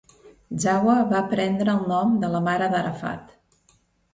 [0.61, 3.37] Zahwa va prendre el nom de la mare d'Arafat.